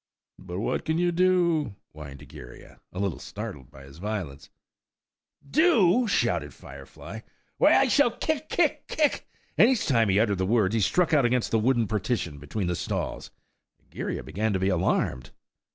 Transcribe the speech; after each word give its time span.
"But 0.39 0.57
what 0.57 0.83
can 0.83 0.97
you 0.97 1.11
do?" 1.11 1.75
whined 1.91 2.23
Egeria, 2.23 2.79
a 2.91 2.97
little 2.97 3.19
startled 3.19 3.69
by 3.69 3.83
his 3.83 3.99
violence. 3.99 4.49
"Do?" 5.47 6.07
shouted 6.07 6.55
Firefly; 6.55 7.19
"why, 7.57 7.75
I 7.75 7.87
shall 7.87 8.09
kick, 8.09 8.49
kick, 8.49 8.87
kick!" 8.87 9.27
And 9.59 9.69
each 9.69 9.85
time 9.85 10.09
he 10.09 10.19
uttered 10.19 10.39
the 10.39 10.47
words 10.47 10.73
he 10.73 10.81
struck 10.81 11.13
out 11.13 11.23
against 11.23 11.51
the 11.51 11.59
wooden 11.59 11.85
partition 11.87 12.39
between 12.39 12.65
the 12.65 12.75
stalls. 12.75 13.29
Egeria 13.77 14.23
began 14.23 14.53
to 14.53 14.59
be 14.59 14.69
alarmed. 14.69 15.29